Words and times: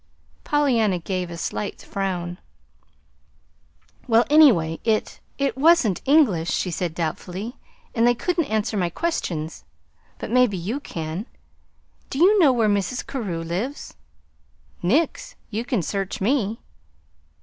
Pollyanna 0.43 0.97
gave 0.97 1.29
a 1.29 1.37
slight 1.37 1.83
frown. 1.83 2.39
"Well, 4.07 4.25
anyway, 4.31 4.79
it 4.83 5.19
it 5.37 5.55
wasn't 5.55 6.01
English," 6.05 6.49
she 6.49 6.71
said 6.71 6.95
doubtfully; 6.95 7.57
"and 7.93 8.07
they 8.07 8.15
couldn't 8.15 8.45
answer 8.45 8.75
my 8.77 8.89
questions. 8.89 9.63
But 10.17 10.31
maybe 10.31 10.57
you 10.57 10.79
can. 10.79 11.27
Do 12.09 12.17
you 12.17 12.39
know 12.39 12.51
where 12.51 12.67
Mrs. 12.67 13.05
Carew 13.05 13.43
lives?" 13.43 13.93
"Nix! 14.81 15.35
You 15.51 15.63
can 15.63 15.83
search 15.83 16.19
me." 16.19 16.61